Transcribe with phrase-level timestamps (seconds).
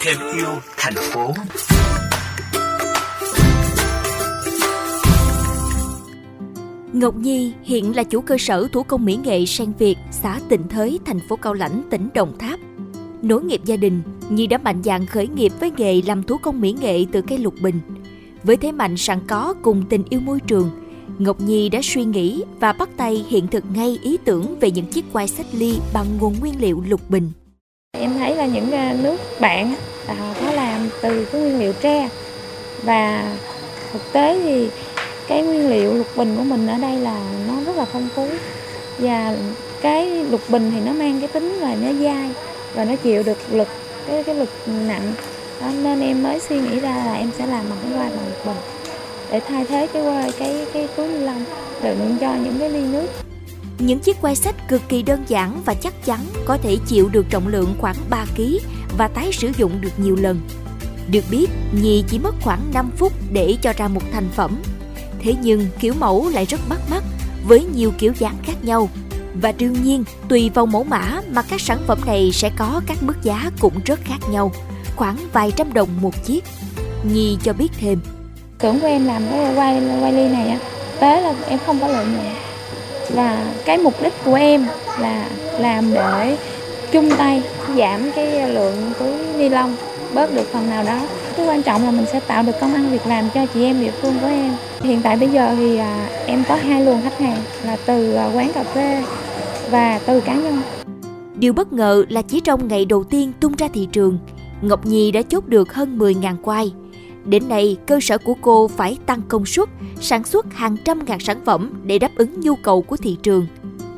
[0.00, 1.32] Thêm yêu thành phố
[6.92, 10.68] Ngọc Nhi hiện là chủ cơ sở thủ công mỹ nghệ Sen Việt, xã Tịnh
[10.68, 12.60] Thới, thành phố Cao Lãnh, tỉnh Đồng Tháp.
[13.22, 16.60] Nối nghiệp gia đình, Nhi đã mạnh dạn khởi nghiệp với nghề làm thủ công
[16.60, 17.80] mỹ nghệ từ cây lục bình.
[18.42, 20.70] Với thế mạnh sẵn có cùng tình yêu môi trường,
[21.18, 24.86] Ngọc Nhi đã suy nghĩ và bắt tay hiện thực ngay ý tưởng về những
[24.86, 27.32] chiếc quai sách ly bằng nguồn nguyên liệu lục bình.
[27.98, 29.74] Em thấy là những à, nước bạn
[30.06, 32.08] họ à, có làm từ cái nguyên liệu tre.
[32.82, 33.36] Và
[33.92, 34.68] thực tế thì
[35.28, 38.28] cái nguyên liệu lục bình của mình ở đây là nó rất là phong phú.
[38.98, 39.36] Và
[39.82, 42.30] cái lục bình thì nó mang cái tính là nó dai
[42.74, 43.68] và nó chịu được lực
[44.06, 45.12] cái cái lực nặng.
[45.60, 48.26] Đó, nên em mới suy nghĩ ra là em sẽ làm bằng cái quai bằng
[48.26, 48.83] lục bình
[49.30, 51.44] để thay thế cái quai cái cái túi ni lông
[51.82, 53.06] đựng cho những cái ly nước
[53.78, 57.26] những chiếc quai sách cực kỳ đơn giản và chắc chắn có thể chịu được
[57.30, 58.42] trọng lượng khoảng 3 kg
[58.98, 60.40] và tái sử dụng được nhiều lần.
[61.10, 61.50] Được biết,
[61.82, 64.62] Nhi chỉ mất khoảng 5 phút để cho ra một thành phẩm.
[65.20, 67.04] Thế nhưng kiểu mẫu lại rất bắt mắt
[67.46, 68.88] với nhiều kiểu dáng khác nhau.
[69.42, 73.02] Và đương nhiên, tùy vào mẫu mã mà các sản phẩm này sẽ có các
[73.02, 74.52] mức giá cũng rất khác nhau,
[74.96, 76.44] khoảng vài trăm đồng một chiếc.
[77.12, 78.00] Nhi cho biết thêm.
[78.62, 80.58] Xưởng của em làm cái quay quay ly này á,
[81.00, 82.34] tế là em không có lợi nhuận.
[83.10, 84.66] Và cái mục đích của em
[85.00, 86.36] là làm để
[86.92, 87.42] chung tay
[87.76, 89.76] giảm cái lượng túi ni lông
[90.14, 91.00] bớt được phần nào đó.
[91.36, 93.80] Cái quan trọng là mình sẽ tạo được công ăn việc làm cho chị em
[93.80, 94.52] địa phương của em.
[94.82, 98.30] Hiện tại bây giờ thì à, em có hai luồng khách hàng là từ à,
[98.34, 99.02] quán cà phê
[99.70, 100.60] và từ cá nhân.
[101.36, 104.18] Điều bất ngờ là chỉ trong ngày đầu tiên tung ra thị trường,
[104.62, 106.72] Ngọc Nhi đã chốt được hơn 10.000 quai.
[107.26, 109.68] Đến nay, cơ sở của cô phải tăng công suất,
[110.00, 113.46] sản xuất hàng trăm ngàn sản phẩm để đáp ứng nhu cầu của thị trường.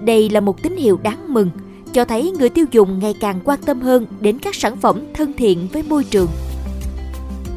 [0.00, 1.50] Đây là một tín hiệu đáng mừng,
[1.92, 5.32] cho thấy người tiêu dùng ngày càng quan tâm hơn đến các sản phẩm thân
[5.36, 6.28] thiện với môi trường.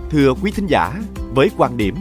[0.10, 1.02] Thưa quý thính giả,
[1.36, 1.96] với quan điểm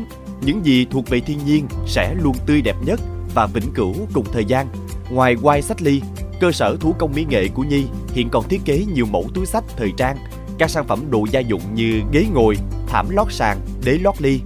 [0.45, 3.01] những gì thuộc về thiên nhiên sẽ luôn tươi đẹp nhất
[3.35, 4.67] và vĩnh cửu cùng thời gian.
[5.11, 6.01] Ngoài quai sách ly,
[6.41, 9.47] cơ sở thủ công mỹ nghệ của Nhi hiện còn thiết kế nhiều mẫu túi
[9.47, 10.17] sách thời trang,
[10.59, 12.57] các sản phẩm đồ gia dụng như ghế ngồi,
[12.87, 14.41] thảm lót sàn, đế lót ly.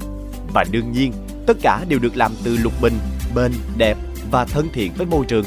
[0.55, 1.13] Và đương nhiên,
[1.47, 2.99] tất cả đều được làm từ lục bình,
[3.35, 3.97] bền, đẹp
[4.31, 5.45] và thân thiện với môi trường.